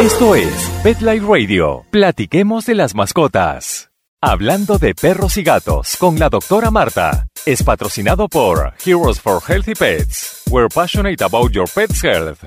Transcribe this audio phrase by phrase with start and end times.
[0.00, 1.84] Esto es Pet Life Radio.
[1.90, 3.90] Platiquemos de las mascotas.
[4.20, 7.26] Hablando de perros y gatos con la doctora Marta.
[7.46, 10.42] Es patrocinado por Heroes for Healthy Pets.
[10.50, 12.44] We're passionate about your pet's health.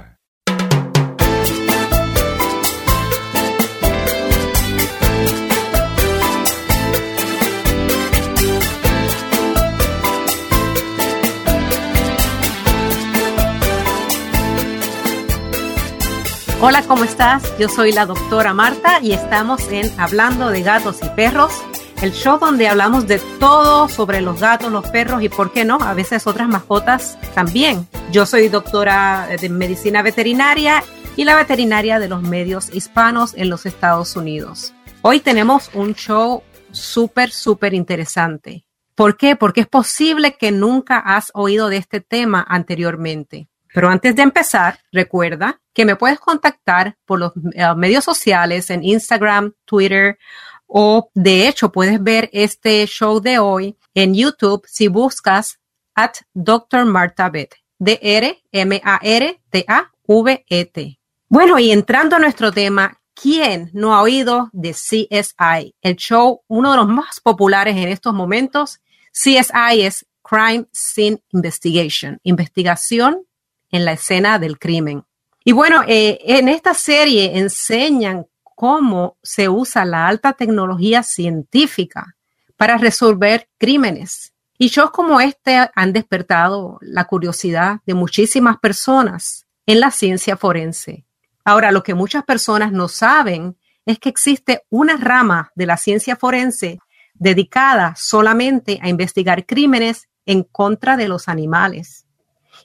[16.64, 17.58] Hola, ¿cómo estás?
[17.58, 21.52] Yo soy la doctora Marta y estamos en Hablando de Gatos y Perros,
[22.04, 25.80] el show donde hablamos de todo sobre los gatos, los perros y, ¿por qué no?
[25.82, 27.88] A veces otras mascotas también.
[28.12, 30.84] Yo soy doctora de medicina veterinaria
[31.16, 34.72] y la veterinaria de los medios hispanos en los Estados Unidos.
[35.02, 38.66] Hoy tenemos un show súper, súper interesante.
[38.94, 39.36] ¿Por qué?
[39.36, 43.48] Porque es posible que nunca has oído de este tema anteriormente.
[43.74, 48.84] Pero antes de empezar, recuerda que me puedes contactar por los eh, medios sociales en
[48.84, 50.18] Instagram, Twitter
[50.68, 55.60] o de hecho puedes ver este show de hoy en YouTube si buscas
[55.96, 56.86] at Dr.
[56.86, 57.56] Marta Bet.
[57.82, 58.40] D-R-M-A-R-T-A-V-E-T.
[61.28, 65.74] Bueno, y entrando a nuestro tema, ¿quién no ha oído de CSI?
[65.82, 68.80] El show, uno de los más populares en estos momentos.
[69.12, 73.26] CSI es Crime Scene Investigation, investigación
[73.72, 75.04] en la escena del crimen.
[75.44, 82.16] Y bueno, eh, en esta serie enseñan cómo se usa la alta tecnología científica
[82.58, 84.34] para resolver crímenes.
[84.58, 91.06] Y shows como este han despertado la curiosidad de muchísimas personas en la ciencia forense.
[91.44, 96.16] Ahora, lo que muchas personas no saben es que existe una rama de la ciencia
[96.16, 96.78] forense
[97.16, 102.06] dedicada solamente a investigar crímenes en contra de los animales.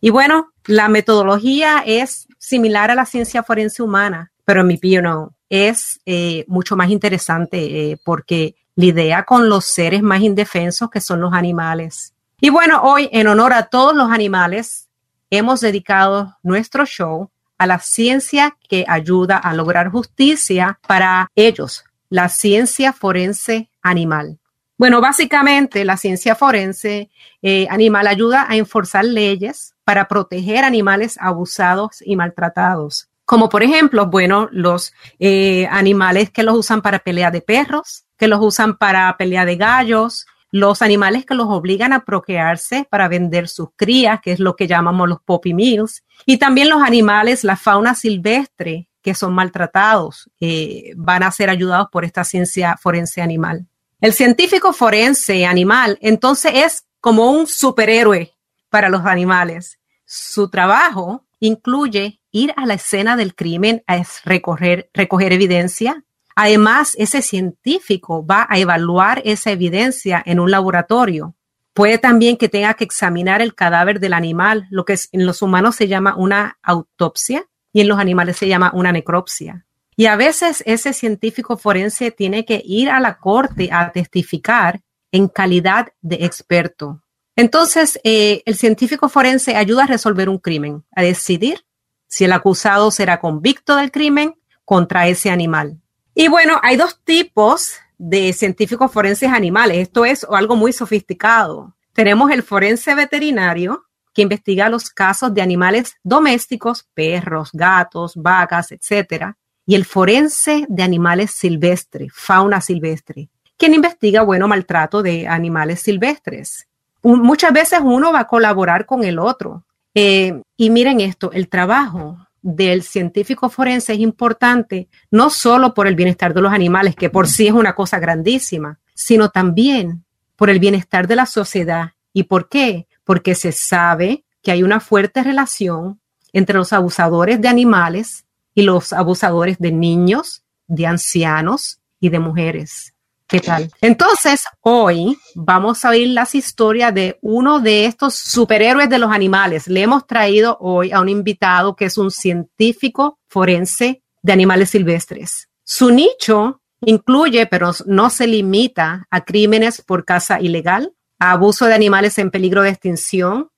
[0.00, 5.30] Y bueno, la metodología es similar a la ciencia forense humana, pero en mi opinión
[5.48, 11.20] es eh, mucho más interesante eh, porque lidia con los seres más indefensos que son
[11.20, 12.14] los animales.
[12.40, 14.88] Y bueno, hoy en honor a todos los animales,
[15.30, 22.28] hemos dedicado nuestro show a la ciencia que ayuda a lograr justicia para ellos, la
[22.28, 24.38] ciencia forense animal.
[24.78, 27.10] Bueno, básicamente la ciencia forense
[27.40, 33.08] eh, animal ayuda a enforzar leyes para proteger animales abusados y maltratados.
[33.24, 38.26] Como por ejemplo, bueno, los eh, animales que los usan para pelea de perros, que
[38.26, 43.46] los usan para pelea de gallos, los animales que los obligan a procrearse para vender
[43.46, 47.56] sus crías, que es lo que llamamos los poppy mills, y también los animales, la
[47.56, 53.68] fauna silvestre, que son maltratados, eh, van a ser ayudados por esta ciencia forense animal.
[54.00, 58.35] El científico forense animal, entonces, es como un superhéroe
[58.70, 59.78] para los animales.
[60.04, 66.04] Su trabajo incluye ir a la escena del crimen a recoger, recoger evidencia.
[66.34, 71.34] Además, ese científico va a evaluar esa evidencia en un laboratorio.
[71.72, 75.76] Puede también que tenga que examinar el cadáver del animal, lo que en los humanos
[75.76, 79.66] se llama una autopsia y en los animales se llama una necropsia.
[79.96, 85.28] Y a veces ese científico forense tiene que ir a la corte a testificar en
[85.28, 87.02] calidad de experto.
[87.36, 91.66] Entonces, eh, el científico forense ayuda a resolver un crimen, a decidir
[92.08, 95.78] si el acusado será convicto del crimen contra ese animal.
[96.14, 99.78] Y bueno, hay dos tipos de científicos forenses animales.
[99.78, 101.76] Esto es algo muy sofisticado.
[101.92, 109.36] Tenemos el forense veterinario, que investiga los casos de animales domésticos, perros, gatos, vacas, etcétera,
[109.66, 116.65] y el forense de animales silvestres, fauna silvestre, quien investiga, bueno, maltrato de animales silvestres
[117.14, 119.64] muchas veces uno va a colaborar con el otro.
[119.94, 125.96] Eh, y miren esto, el trabajo del científico forense es importante no solo por el
[125.96, 130.04] bienestar de los animales, que por sí es una cosa grandísima, sino también
[130.36, 131.92] por el bienestar de la sociedad.
[132.12, 132.86] ¿Y por qué?
[133.04, 136.00] Porque se sabe que hay una fuerte relación
[136.32, 142.95] entre los abusadores de animales y los abusadores de niños, de ancianos y de mujeres.
[143.28, 143.68] ¿Qué tal?
[143.80, 149.66] Entonces, hoy vamos a oír las historias de uno de estos superhéroes de los animales.
[149.66, 155.48] Le hemos traído hoy a un invitado que es un científico forense de animales silvestres.
[155.64, 161.74] Su nicho incluye, pero no se limita a crímenes por caza ilegal, a abuso de
[161.74, 163.50] animales en peligro de extinción,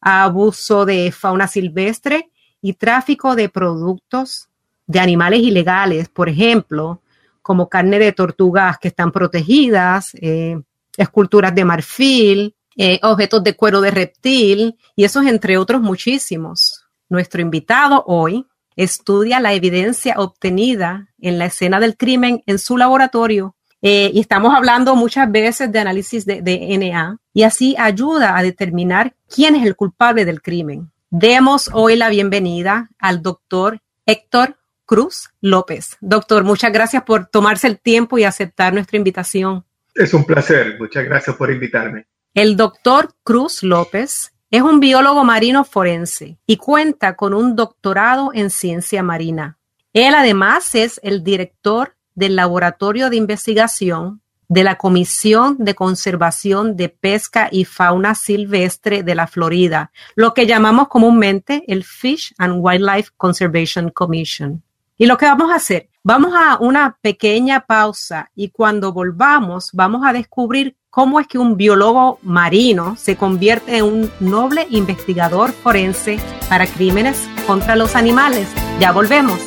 [0.00, 2.30] a abuso de fauna silvestre
[2.62, 4.48] y tráfico de productos
[4.86, 7.02] de animales ilegales, por ejemplo,
[7.42, 10.60] como carne de tortugas que están protegidas, eh,
[10.96, 16.86] esculturas de marfil, eh, objetos de cuero de reptil y esos entre otros muchísimos.
[17.08, 18.46] Nuestro invitado hoy
[18.76, 23.56] estudia la evidencia obtenida en la escena del crimen en su laboratorio.
[23.82, 29.14] Eh, y estamos hablando muchas veces de análisis de DNA y así ayuda a determinar
[29.26, 30.92] quién es el culpable del crimen.
[31.08, 34.59] Demos hoy la bienvenida al doctor Héctor
[34.90, 35.96] Cruz López.
[36.00, 39.64] Doctor, muchas gracias por tomarse el tiempo y aceptar nuestra invitación.
[39.94, 42.08] Es un placer, muchas gracias por invitarme.
[42.34, 48.50] El doctor Cruz López es un biólogo marino forense y cuenta con un doctorado en
[48.50, 49.58] ciencia marina.
[49.92, 56.88] Él además es el director del Laboratorio de Investigación de la Comisión de Conservación de
[56.88, 63.10] Pesca y Fauna Silvestre de la Florida, lo que llamamos comúnmente el Fish and Wildlife
[63.16, 64.64] Conservation Commission.
[65.00, 70.02] Y lo que vamos a hacer, vamos a una pequeña pausa y cuando volvamos vamos
[70.06, 76.18] a descubrir cómo es que un biólogo marino se convierte en un noble investigador forense
[76.50, 78.46] para crímenes contra los animales.
[78.78, 79.40] Ya volvemos.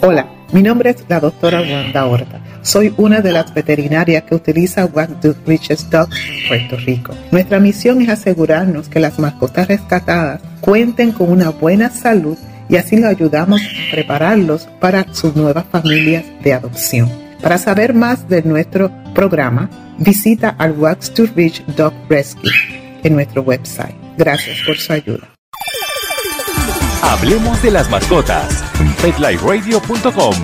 [0.00, 2.40] Hola, mi nombre es la doctora Wanda Horta.
[2.62, 7.14] Soy una de las veterinarias que utiliza One Tooth Riches Dog en Puerto Rico.
[7.30, 12.36] Nuestra misión es asegurarnos que las mascotas rescatadas cuenten con una buena salud
[12.68, 17.10] y así lo ayudamos a prepararlos para sus nuevas familias de adopción.
[17.40, 22.50] Para saber más de nuestro programa, visita al Wax to Reach Dog Rescue
[23.02, 23.94] en nuestro website.
[24.16, 25.28] Gracias por su ayuda.
[27.02, 28.62] Hablemos de las mascotas.
[29.00, 30.34] PetLifeRadio.com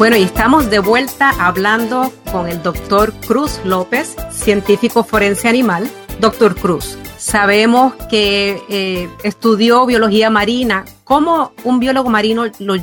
[0.00, 5.90] Bueno, y estamos de vuelta hablando con el doctor Cruz López, científico forense animal.
[6.18, 10.86] Doctor Cruz, sabemos que eh, estudió biología marina.
[11.04, 12.76] ¿Cómo un biólogo marino lo,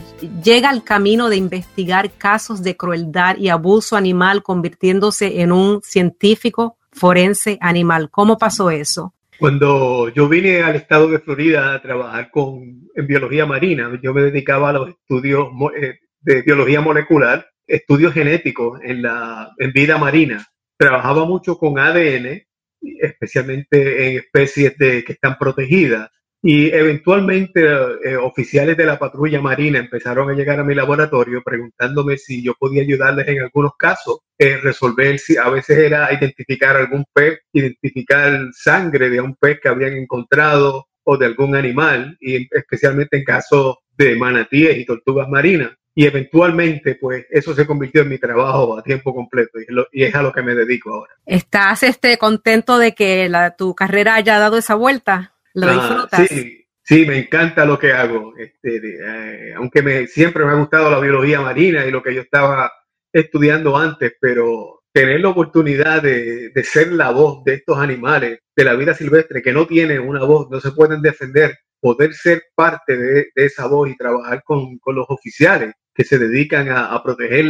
[0.43, 6.77] llega al camino de investigar casos de crueldad y abuso animal convirtiéndose en un científico
[6.91, 8.11] forense animal?
[8.11, 9.15] ¿Cómo pasó eso?
[9.39, 14.21] Cuando yo vine al estado de Florida a trabajar con, en biología marina, yo me
[14.21, 15.47] dedicaba a los estudios
[15.81, 20.45] eh, de biología molecular, estudios genéticos en, la, en vida marina.
[20.77, 22.41] Trabajaba mucho con ADN,
[22.81, 26.09] especialmente en especies de, que están protegidas.
[26.41, 32.17] Y eventualmente eh, oficiales de la patrulla marina empezaron a llegar a mi laboratorio preguntándome
[32.17, 37.05] si yo podía ayudarles en algunos casos, eh, resolver si a veces era identificar algún
[37.11, 43.17] pez, identificar sangre de un pez que habían encontrado o de algún animal, y especialmente
[43.17, 48.19] en casos de manatíes y tortugas marinas y eventualmente pues eso se convirtió en mi
[48.19, 49.57] trabajo a tiempo completo
[49.91, 51.11] y, es, a lo que me dedico ahora.
[51.25, 55.33] ¿Estás este, contento de que la, tu carrera haya dado esa vuelta?
[55.55, 56.27] ¿Lo ah, disfrutas?
[56.29, 58.35] Sí, sí, me encanta lo que hago.
[58.37, 62.21] Este, eh, aunque me, siempre me ha gustado la biología marina y lo que yo
[62.21, 62.71] estaba
[63.11, 68.63] estudiando antes, pero tener la oportunidad de, de ser la voz de estos animales, de
[68.63, 72.95] la vida silvestre, que no tienen una voz, no se pueden defender, poder ser parte
[72.95, 77.45] de, esa voz y trabajar con, con, los oficiales que se dedican a, proteger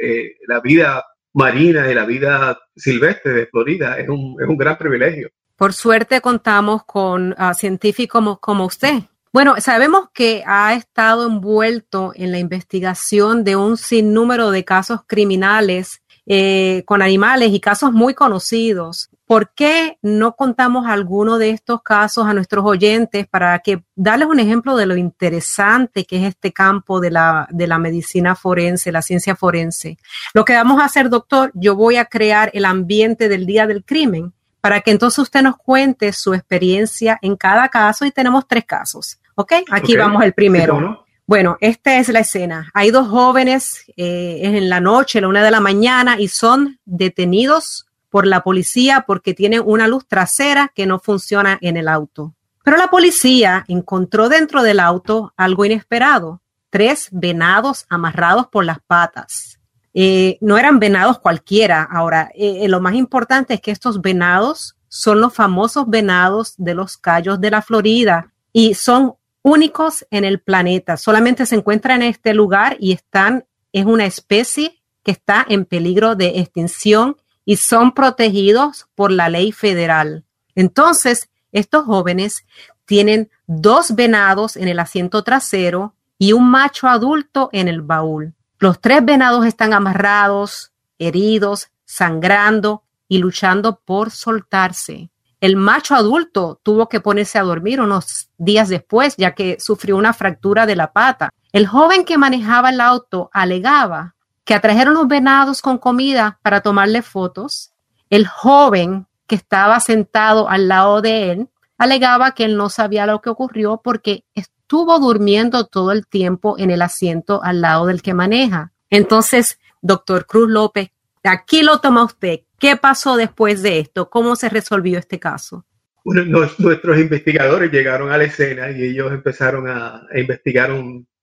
[0.00, 1.04] eh, la, vida
[1.34, 3.98] marina y la vida silvestre de Florida.
[3.98, 5.28] Es un, es un gran privilegio.
[5.56, 9.02] Por suerte contamos con uh, científicos como, usted.
[9.32, 16.00] Bueno, sabemos que ha estado envuelto en la investigación de un sinnúmero de casos criminales
[16.26, 19.10] eh, con animales y casos muy conocidos.
[19.26, 24.40] ¿Por qué no contamos alguno de estos casos a nuestros oyentes para que darles un
[24.40, 29.02] ejemplo de lo interesante que es este campo de la, de la medicina forense, la
[29.02, 29.98] ciencia forense?
[30.34, 33.84] Lo que vamos a hacer, doctor, yo voy a crear el ambiente del día del
[33.84, 38.64] crimen para que entonces usted nos cuente su experiencia en cada caso y tenemos tres
[38.64, 39.18] casos.
[39.36, 39.52] ¿Ok?
[39.70, 41.06] Aquí vamos el primero.
[41.30, 42.72] Bueno, esta es la escena.
[42.74, 47.86] Hay dos jóvenes, eh, en la noche, la una de la mañana, y son detenidos
[48.08, 52.34] por la policía porque tienen una luz trasera que no funciona en el auto.
[52.64, 59.60] Pero la policía encontró dentro del auto algo inesperado, tres venados amarrados por las patas.
[59.94, 61.84] Eh, no eran venados cualquiera.
[61.84, 66.96] Ahora, eh, lo más importante es que estos venados son los famosos venados de los
[66.96, 70.96] Cayos de la Florida y son únicos en el planeta.
[70.96, 76.14] Solamente se encuentran en este lugar y están, es una especie que está en peligro
[76.14, 80.24] de extinción y son protegidos por la ley federal.
[80.54, 82.44] Entonces, estos jóvenes
[82.84, 88.34] tienen dos venados en el asiento trasero y un macho adulto en el baúl.
[88.58, 95.10] Los tres venados están amarrados, heridos, sangrando y luchando por soltarse.
[95.40, 100.12] El macho adulto tuvo que ponerse a dormir unos días después, ya que sufrió una
[100.12, 101.30] fractura de la pata.
[101.52, 107.02] El joven que manejaba el auto alegaba que atrajeron los venados con comida para tomarle
[107.02, 107.72] fotos.
[108.10, 113.22] El joven que estaba sentado al lado de él alegaba que él no sabía lo
[113.22, 118.12] que ocurrió porque estuvo durmiendo todo el tiempo en el asiento al lado del que
[118.12, 118.72] maneja.
[118.90, 120.90] Entonces, doctor Cruz López,
[121.24, 122.40] aquí lo toma usted.
[122.60, 124.10] ¿Qué pasó después de esto?
[124.10, 125.66] ¿Cómo se resolvió este caso?
[126.04, 130.70] nuestros investigadores llegaron a la escena y ellos empezaron a, investigar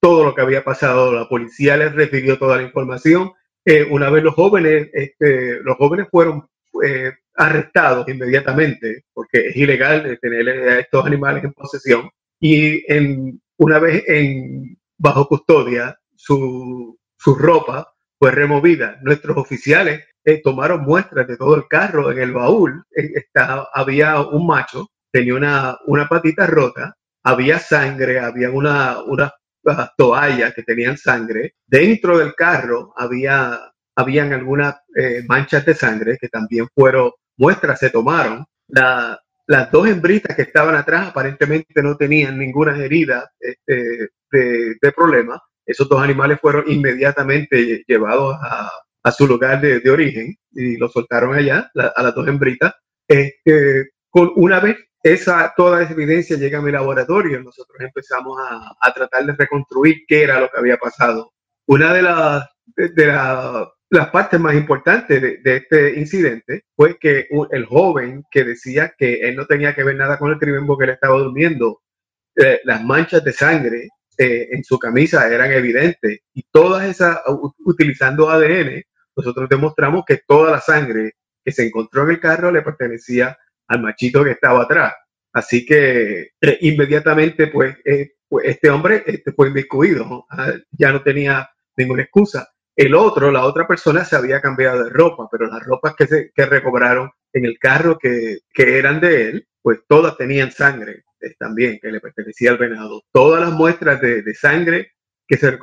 [0.00, 1.12] todo lo que había pasado.
[1.12, 3.32] La policía les refirió toda la información.
[3.64, 6.48] Eh, una vez los jóvenes, este, los jóvenes fueron
[6.84, 13.78] eh, arrestados inmediatamente porque es ilegal tener a estos animales en posesión y en, una
[13.78, 18.98] vez en, bajo custodia su, su ropa fue removida.
[19.02, 22.10] Nuestros oficiales eh, tomaron muestras de todo el carro.
[22.10, 23.24] En el baúl eh,
[23.74, 26.94] había un macho, tenía una, una patita rota,
[27.24, 29.32] había sangre, había una, unas
[29.96, 31.54] toallas que tenían sangre.
[31.66, 33.60] Dentro del carro había
[33.98, 38.46] habían algunas eh, manchas de sangre que también fueron muestras, se tomaron.
[38.68, 45.40] las dos hembritas que estaban atrás aparentemente no tenían ninguna herida este, de, de problema.
[45.66, 48.70] Esos dos animales fueron inmediatamente llevados a,
[49.02, 52.74] a su lugar de, origen y lo soltaron allá, a las dos hembritas.
[53.06, 58.74] Este, con una vez esa, toda esa evidencia llega a mi laboratorio, nosotros empezamos a,
[58.80, 61.32] a tratar de reconstruir qué era lo que había pasado.
[61.66, 63.06] Una de las, de,
[63.90, 69.20] las partes más importantes de, de, este incidente fue que el joven que decía que
[69.20, 71.82] él no tenía que ver nada con el crimen porque él estaba durmiendo,
[72.36, 73.88] eh, las manchas de sangre
[74.18, 77.20] eh, en su camisa eran evidentes y todas esas,
[77.64, 78.82] utilizando ADN,
[79.16, 81.12] nosotros demostramos que toda la sangre
[81.44, 84.94] que se encontró en el carro le pertenecía al machito que estaba atrás.
[85.32, 91.02] Así que eh, inmediatamente, pues, eh, pues, este hombre este, fue inmiscuido, ah, ya no
[91.02, 92.48] tenía ninguna excusa.
[92.74, 96.32] El otro, la otra persona se había cambiado de ropa, pero las ropas que, se,
[96.34, 101.04] que recobraron en el carro que, que eran de él, pues todas tenían sangre
[101.38, 103.02] también que le pertenecía al venado.
[103.12, 104.92] Todas las muestras de, sangre
[105.26, 105.58] que se,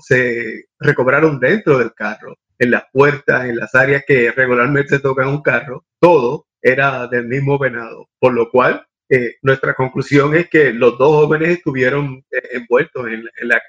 [0.00, 5.28] se, recobraron dentro del carro, en las puertas, en las áreas que regularmente se tocan
[5.28, 8.08] un carro, todo era del mismo venado.
[8.18, 13.24] Por lo cual, eh, nuestra conclusión es que los dos jóvenes estuvieron eh, envueltos en,
[13.40, 13.62] en, la,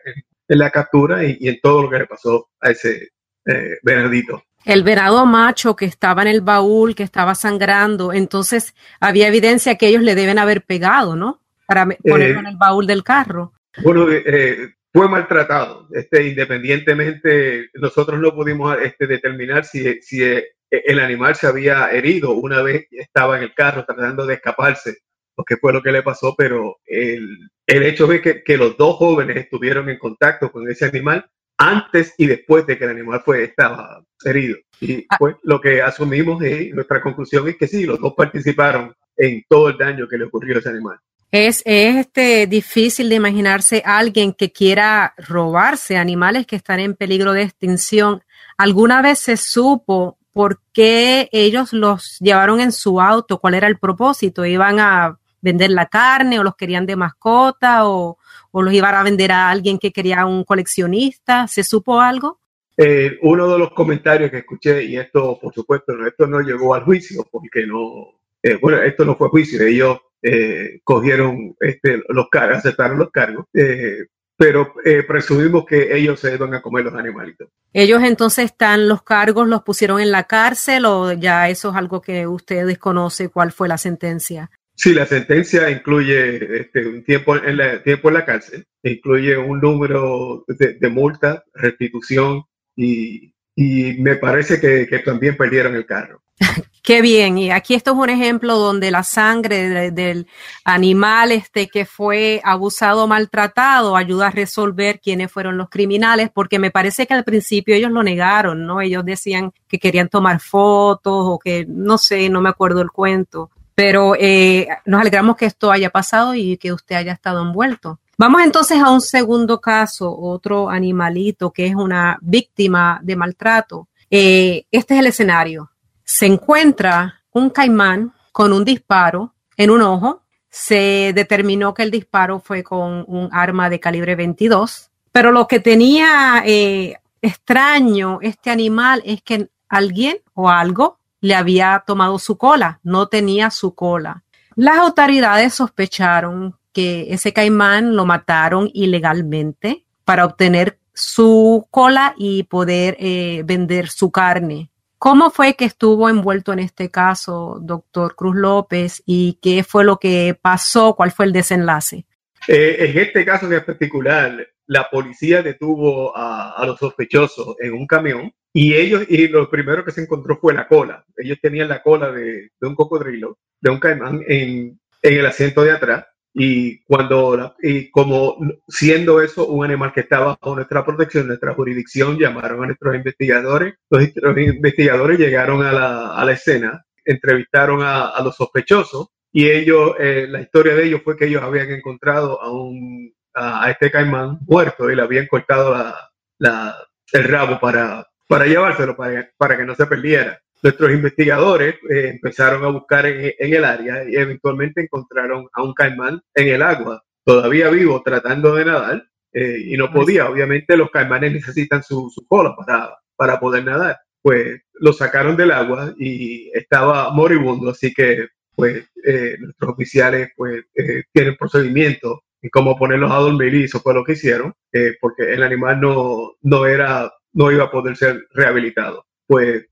[0.47, 3.09] en, la, captura y, y, en todo lo que le pasó a ese
[3.45, 9.29] eh, venadito el venado macho que estaba en el baúl, que estaba sangrando, entonces había
[9.29, 11.41] evidencia que ellos le deben haber pegado, ¿no?
[11.65, 13.53] Para ponerlo eh, en el baúl del carro.
[13.81, 20.99] Bueno, eh, eh, fue maltratado, este, independientemente, nosotros no pudimos este, determinar si, si el
[20.99, 24.97] animal se había herido una vez estaba en el carro tratando de escaparse,
[25.35, 28.75] o qué fue lo que le pasó, pero el, el hecho de que, que los
[28.75, 31.25] dos jóvenes estuvieron en contacto con ese animal
[31.57, 34.57] antes y después de que el animal fue, estaba herido.
[34.79, 35.17] Y ah.
[35.17, 39.69] pues lo que asumimos y nuestra conclusión es que sí, los dos participaron en todo
[39.69, 40.97] el daño que le ocurrió a ese animal.
[41.31, 47.33] Es, es este, difícil de imaginarse alguien que quiera robarse animales que están en peligro
[47.33, 48.23] de extinción.
[48.57, 53.39] ¿Alguna vez se supo por qué ellos los llevaron en su auto?
[53.39, 54.45] ¿Cuál era el propósito?
[54.45, 58.17] ¿Iban a vender la carne o los querían de mascota o,
[58.51, 61.47] o los iban a vender a alguien que quería un coleccionista?
[61.47, 62.39] ¿Se supo algo?
[62.77, 66.75] Eh, uno de los comentarios que escuché, y esto por supuesto no, esto no llegó
[66.75, 72.29] al juicio, porque no, eh, bueno, esto no fue juicio, ellos eh, cogieron este, los
[72.29, 76.93] cargos, aceptaron los cargos, eh, pero eh, presumimos que ellos se iban a comer los
[76.93, 77.49] animalitos.
[77.73, 82.01] Ellos entonces están, los cargos los pusieron en la cárcel o ya eso es algo
[82.01, 84.51] que usted desconoce cuál fue la sentencia.
[84.79, 89.59] Sí, la sentencia incluye este, un tiempo en, la, tiempo en la cárcel, incluye un
[89.59, 92.43] número de, de multa, restitución
[92.75, 96.21] y, y me parece que, que, también perdieron el carro.
[96.83, 100.27] Qué bien, y aquí esto es un ejemplo donde la sangre de, del
[100.63, 106.69] animal este que fue abusado, maltratado, ayuda a resolver quiénes fueron los criminales, porque me
[106.69, 108.79] parece que al principio ellos lo negaron, ¿no?
[108.79, 113.49] Ellos decían que querían tomar fotos o que, no sé, no me acuerdo el cuento,
[113.77, 117.99] pero eh, nos alegramos que esto haya pasado y que usted haya estado envuelto.
[118.17, 123.87] Vamos entonces a un segundo caso, otro animalito que es una víctima de maltrato.
[124.09, 125.69] Eh, este es el escenario.
[126.03, 130.23] Se encuentra un caimán con un disparo en un ojo.
[130.49, 135.59] Se determinó que el disparo fue con un arma de calibre 22, pero lo que
[135.59, 142.79] tenía eh, extraño este animal es que alguien o algo le había tomado su cola,
[142.83, 144.23] no tenía su cola.
[144.55, 152.97] Las autoridades sospecharon que ese caimán lo mataron ilegalmente para obtener su cola y poder
[152.99, 154.71] eh, vender su carne.
[154.97, 159.97] ¿Cómo fue que estuvo envuelto en este caso, doctor Cruz López, y qué fue lo
[159.97, 160.95] que pasó?
[160.95, 162.05] ¿Cuál fue el desenlace?
[162.47, 168.33] Eh, en este caso en particular, la policía detuvo a, los sospechosos en un camión
[168.59, 171.05] y ellos, y lo primero que se encontró fue la cola.
[171.15, 175.73] Ellos tenían la cola de, un cocodrilo, de un caimán en, en el asiento de
[175.73, 178.35] atrás y cuando, y como
[178.67, 183.75] siendo eso un animal que estaba bajo nuestra protección, nuestra jurisdicción, llamaron a nuestros investigadores.
[183.91, 184.03] Los,
[184.37, 190.25] investigadores llegaron a la, a la escena, entrevistaron a, a, los sospechosos y ellos, eh,
[190.27, 194.89] la historia de ellos fue que ellos habían encontrado a un, a, este caimán muerto
[194.89, 196.09] y le habían cortado la,
[196.39, 196.75] la,
[197.13, 202.63] el rabo para, para llevárselo, para, para que no se perdiera nuestros investigadores eh, empezaron
[202.63, 207.69] a buscar en, el área y eventualmente encontraron a un caimán en el agua, todavía
[207.69, 209.03] vivo, tratando de nadar
[209.33, 210.29] eh, y no podía.
[210.29, 213.97] Obviamente los caimanes necesitan su, cola para, para poder nadar.
[214.21, 220.65] Pues lo sacaron del agua y estaba moribundo, así que pues eh, nuestros oficiales pues
[221.13, 224.53] tienen procedimiento en cómo ponerlos a dormir y eso fue lo que hicieron,
[224.99, 229.05] porque el animal no, no era, no iba a poder ser rehabilitado.
[229.27, 229.67] Pues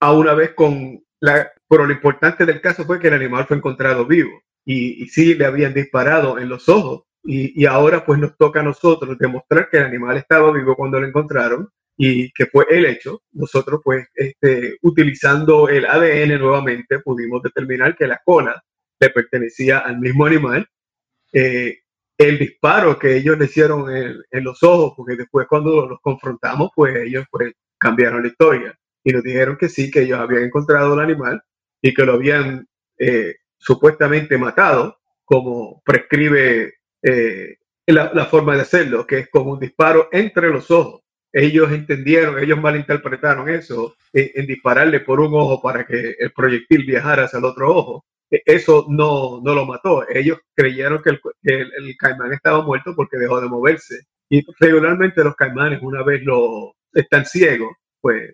[0.00, 3.56] a una vez con la, pero lo importante del caso fue que el animal fue
[3.56, 8.20] encontrado vivo y, y sí le habían disparado en los ojos y, y, ahora pues
[8.20, 12.46] nos toca a nosotros demostrar que el animal estaba vivo cuando lo encontraron y que
[12.46, 13.22] fue el hecho.
[13.32, 18.62] Nosotros pues este, utilizando el ADN nuevamente pudimos determinar que la cola
[19.00, 20.66] le pertenecía al mismo animal.
[21.32, 21.80] Eh,
[22.18, 26.70] el disparo que ellos le hicieron en, en, los ojos, porque después cuando los confrontamos,
[26.74, 30.94] pues ellos pues cambiaron la historia y nos dijeron que sí, que ellos habían encontrado
[30.94, 31.40] el animal
[31.80, 32.66] y que lo habían
[32.98, 37.56] eh, supuestamente matado, como prescribe eh,
[37.86, 41.02] la, forma de hacerlo, que es como un disparo entre los ojos.
[41.32, 47.24] Ellos entendieron, ellos malinterpretaron eso en, dispararle por un ojo para que el proyectil viajara
[47.24, 48.06] hacia el otro ojo.
[48.30, 50.08] E, eso no, no lo mató.
[50.08, 54.06] Ellos creyeron que el, el caimán estaba muerto porque dejó de moverse.
[54.28, 58.32] Y regularmente los caimanes, una vez lo están ciegos, pues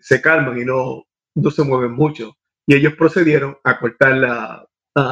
[0.00, 1.04] se calman y no,
[1.34, 2.34] no se mueven mucho.
[2.66, 4.66] Y ellos procedieron a cortar la,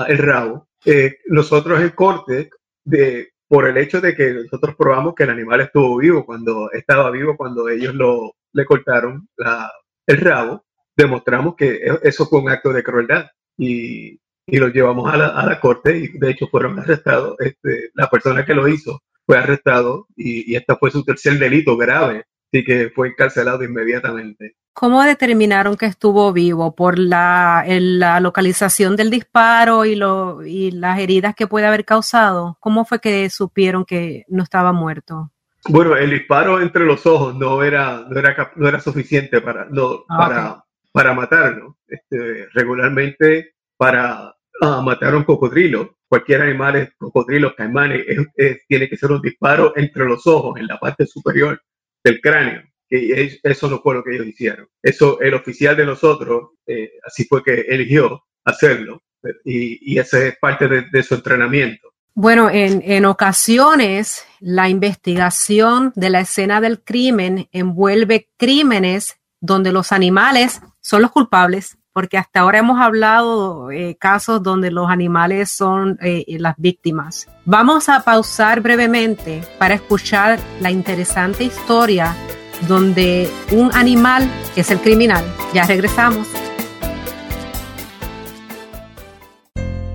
[0.08, 0.68] el rabo.
[0.84, 2.50] Eh, nosotros en corte,
[2.84, 7.10] de, por el hecho de que nosotros probamos que el animal estuvo vivo cuando estaba
[7.10, 9.70] vivo, cuando ellos lo, le cortaron la,
[10.06, 10.64] el rabo,
[10.96, 13.26] demostramos que e, eso fue un acto de crueldad
[13.60, 17.36] y, y lo llevamos a la, a la, corte y de hecho fueron arrestados.
[17.40, 21.76] Este, la persona que lo hizo fue arrestado y, y este fue su tercer delito
[21.76, 24.56] grave y que fue encarcelado inmediatamente.
[24.72, 26.74] ¿Cómo determinaron que estuvo vivo?
[26.74, 32.56] ¿Por la, la localización del disparo y, lo, y las heridas que puede haber causado?
[32.60, 35.32] ¿Cómo fue que supieron que no estaba muerto?
[35.68, 40.04] Bueno, el disparo entre los ojos no era, no era, no era suficiente para, no,
[40.08, 41.76] ah, para, para matarlo.
[41.90, 48.04] Este, regularmente, para ah, matar a un cocodrilo, cualquier animal, cocodrilos, caimanes,
[48.68, 51.60] tiene que ser un disparo entre los ojos, en la parte superior
[52.02, 52.62] del cráneo.
[52.88, 54.66] Que eso no fue lo que ellos hicieron.
[54.82, 59.02] Eso, el oficial de nosotros, eh, así fue que eligió hacerlo.
[59.44, 61.92] Y, y esa es parte de, su entrenamiento.
[62.14, 69.92] Bueno, en, en, ocasiones la investigación de la escena del crimen envuelve crímenes donde los
[69.92, 75.98] animales son los culpables, porque hasta ahora hemos hablado eh, casos donde los animales son
[76.02, 77.28] eh, las víctimas.
[77.44, 82.14] Vamos a pausar brevemente para escuchar la interesante historia
[82.68, 85.24] donde un animal es el criminal.
[85.52, 86.28] Ya regresamos.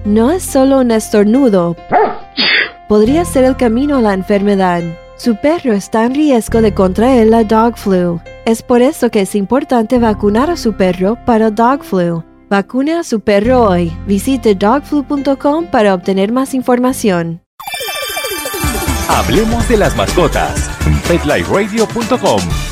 [0.03, 1.75] No es solo un estornudo.
[2.87, 4.83] Podría ser el camino a la enfermedad.
[5.17, 8.19] Su perro está en riesgo de contraer la dog flu.
[8.45, 12.23] Es por eso que es importante vacunar a su perro para dog flu.
[12.49, 13.95] Vacune a su perro hoy.
[14.05, 17.41] Visite dogflu.com para obtener más información.
[19.07, 20.69] Hablemos de las mascotas.
[21.07, 22.64] PetLifeRadio.com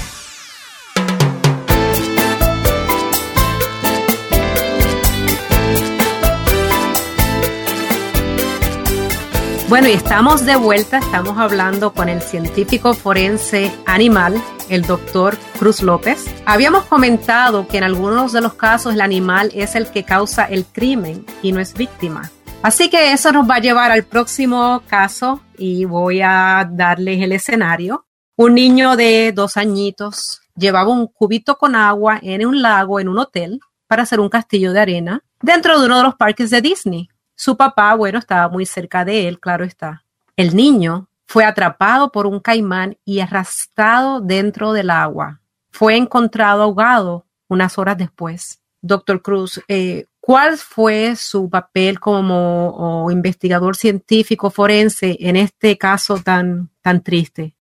[9.70, 15.82] Bueno, y estamos de vuelta, estamos hablando con el científico forense animal, el doctor Cruz
[15.82, 16.26] López.
[16.46, 20.66] Habíamos comentado que en algunos de los casos el animal es el que causa el
[20.66, 22.30] crimen y no es víctima.
[22.62, 27.32] Así que eso nos va a llevar al próximo caso y voy a darles el
[27.32, 28.06] escenario.
[28.36, 33.18] Un niño de dos añitos llevaba un cubito con agua en un lago en un
[33.18, 37.10] hotel para hacer un castillo de arena dentro de uno de los parques de Disney.
[37.36, 40.04] Su papá, bueno, estaba muy cerca de él, claro está.
[40.36, 45.42] El niño fue atrapado por un caimán y arrastrado dentro del agua.
[45.72, 48.62] Fue encontrado ahogado unas horas después.
[48.82, 56.70] Doctor Cruz, eh, ¿cuál fue su papel como investigador científico forense en este caso tan,
[56.82, 57.56] tan triste?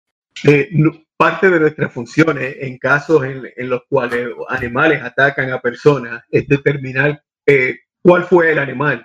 [0.45, 0.71] Eh,
[1.17, 7.23] parte de nuestras funciones en casos en, los cuales animales atacan a personas es determinar
[7.45, 9.05] eh, cuál fue el animal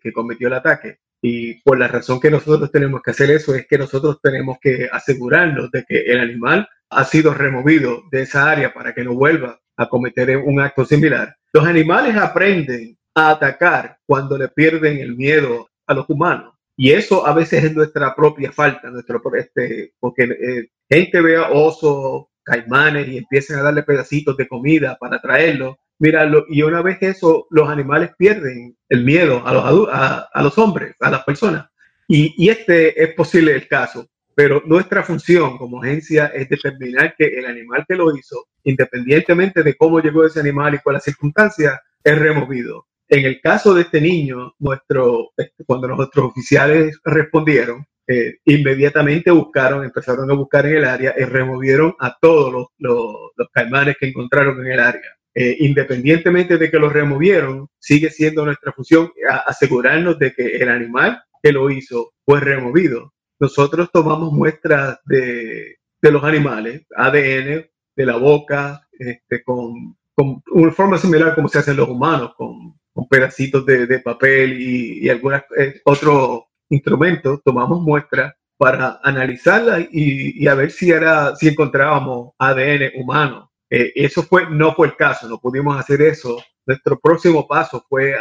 [0.00, 0.98] que, cometió el ataque.
[1.20, 4.88] Y por la razón que nosotros tenemos que hacer eso es que nosotros tenemos que
[4.90, 9.60] asegurarnos de que el animal ha sido removido de esa área para que no vuelva
[9.76, 11.36] a cometer un acto similar.
[11.52, 16.54] Los animales aprenden a atacar cuando le pierden el miedo a los humanos.
[16.76, 22.26] Y eso a veces es nuestra propia falta, nuestro, este, porque eh, gente vea osos,
[22.44, 25.78] caimanes y empiezan a darle pedacitos de comida para traerlo.
[25.98, 30.56] Mira, y una vez eso, los animales pierden el miedo a los, a, a los
[30.58, 31.68] hombres, a las personas.
[32.10, 37.44] Y, este es posible el caso, pero nuestra función como agencia es determinar que el
[37.44, 42.86] animal que lo hizo, independientemente de cómo llegó ese animal y cuáles circunstancias, es removido.
[43.08, 49.84] En el caso de este niño, nuestro, este, cuando nuestros oficiales respondieron, eh, inmediatamente buscaron,
[49.84, 54.64] empezaron a buscar en el área y removieron a todos los, los, caimanes que encontraron
[54.64, 55.17] en el área.
[55.40, 59.12] Eh, independientemente de que los removieron, sigue siendo nuestra función
[59.46, 63.12] asegurarnos de que el animal que lo hizo fue removido.
[63.38, 70.72] Nosotros tomamos muestras de, de los animales, ADN de la boca, este, con, con una
[70.72, 75.42] forma similar como se hacen los humanos, con con pedacitos de, papel y, y algunos
[75.56, 83.00] eh, otros instrumentos, tomamos muestras para analizarla y, a ver si era si encontrábamos ADN
[83.00, 83.47] humano.
[83.70, 86.42] Eh, eso fue no fue el caso, no pudimos hacer eso.
[86.66, 88.14] Nuestro próximo paso fue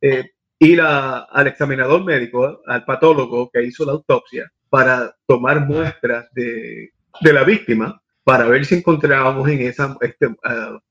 [0.00, 0.24] eh,
[0.58, 7.32] ir al examinador médico, al patólogo que hizo la autopsia, para tomar muestras de, de
[7.32, 10.28] la víctima para ver si encontrábamos en esa este,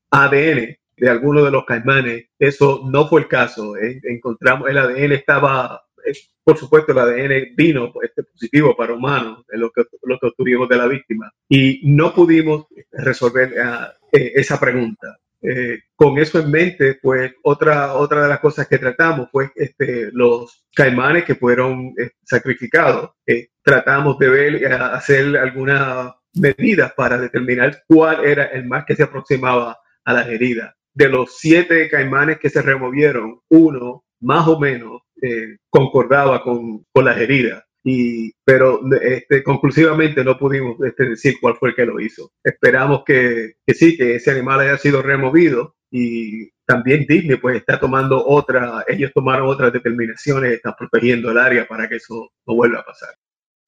[0.10, 2.26] ADN de alguno de los caimanes.
[2.40, 3.76] Eso no fue el caso.
[3.78, 5.84] Encontramos el ADN estaba,
[6.44, 10.78] por supuesto, el ADN vino este, positivo para humanos, lo que, lo que obtuvimos de
[10.78, 11.32] la víctima.
[11.50, 13.54] Y no pudimos resolver
[14.12, 15.18] eh, esa pregunta.
[15.42, 20.10] Eh, con eso en mente, pues otra, otra de las cosas que tratamos fue este,
[20.12, 23.12] los caimanes que fueron eh, sacrificados.
[23.64, 29.78] tratamos de ver, hacer algunas medidas para determinar cuál era el más que se aproximaba
[30.06, 35.58] a las heridas de los siete caimanes que se removieron, uno más o menos eh,
[35.70, 37.64] concordaba con, con, las heridas.
[37.84, 42.32] Y, pero este, conclusivamente no pudimos este, decir cuál fue el que lo hizo.
[42.44, 47.80] Esperamos que, que, sí, que ese animal haya sido removido y también Disney pues está
[47.80, 52.80] tomando otra, ellos tomaron otras determinaciones, están protegiendo el área para que eso no vuelva
[52.80, 53.10] a pasar.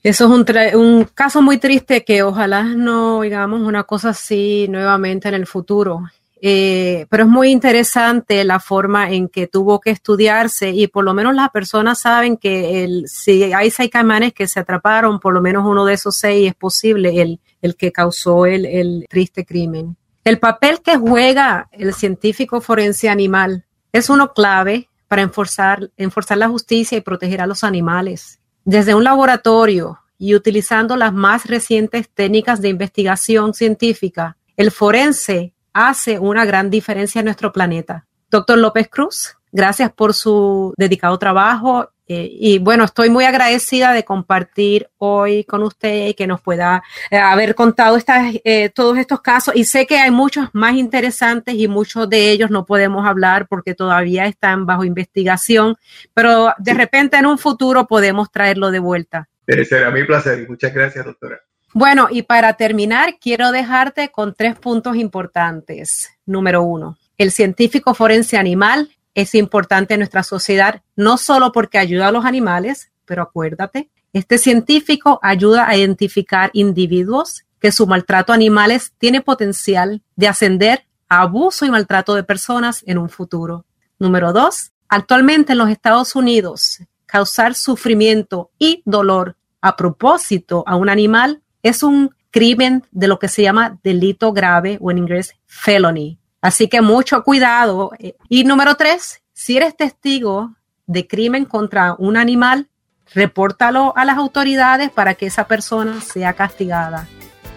[0.01, 5.27] Eso es un, un caso muy triste que ojalá no oigamos una cosa así nuevamente
[5.27, 6.03] en el futuro.
[6.41, 11.13] Eh, pero es muy interesante la forma en que tuvo que estudiarse y por lo
[11.13, 15.41] menos las personas saben que el, si hay seis caimanes que se atraparon, por lo
[15.41, 19.97] menos uno de esos seis es posible el, el que causó el, el triste crimen.
[20.23, 26.47] El papel que juega el científico forense animal es uno clave para enforzar, enforzar la
[26.47, 28.39] justicia y proteger a los animales.
[28.63, 36.19] Desde un laboratorio y utilizando las más recientes técnicas de investigación científica, el forense hace
[36.19, 38.05] una gran diferencia en nuestro planeta.
[38.29, 44.03] Doctor López Cruz, gracias por su dedicado trabajo eh, y bueno, estoy muy agradecida de
[44.03, 49.21] compartir hoy con usted y que nos pueda eh, haber contado estas, eh, todos estos
[49.21, 49.55] casos.
[49.55, 53.75] Y sé que hay muchos más interesantes y muchos de ellos no podemos hablar porque
[53.75, 55.77] todavía están bajo investigación,
[56.15, 59.29] pero de repente en un futuro podemos traerlo de vuelta.
[59.45, 61.39] Será mi placer y muchas gracias, doctora.
[61.73, 66.09] Bueno, y para terminar, quiero dejarte con tres puntos importantes.
[66.25, 72.07] Número uno, el científico forense animal es importante en nuestra sociedad, no solo porque ayuda
[72.07, 78.35] a los animales, pero acuérdate, este científico ayuda a identificar individuos que su maltrato a
[78.35, 83.65] animales tiene potencial de ascender a abuso y maltrato de personas en un futuro.
[83.99, 90.89] Número dos, actualmente en los Estados Unidos, causar sufrimiento y dolor a propósito a un
[90.89, 96.17] animal es un crimen de lo que se llama delito grave o en inglés felony.
[96.41, 97.91] Así que mucho cuidado.
[98.29, 102.67] Y número tres, si eres testigo de crimen contra un animal,
[103.13, 107.07] repórtalo a las autoridades para que esa persona sea castigada.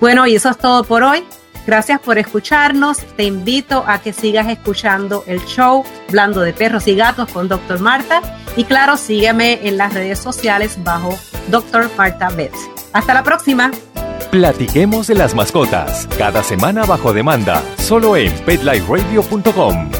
[0.00, 1.24] Bueno, y eso es todo por hoy.
[1.66, 2.98] Gracias por escucharnos.
[3.16, 7.78] Te invito a que sigas escuchando el show Hablando de Perros y Gatos con Dr.
[7.78, 8.20] Marta.
[8.56, 11.16] Y claro, sígueme en las redes sociales bajo
[11.48, 11.88] Dr.
[11.96, 12.68] Marta Betts.
[12.92, 13.70] Hasta la próxima.
[14.30, 19.90] Platiquemos de las mascotas, cada semana bajo demanda, solo en PetLifeRadio.com.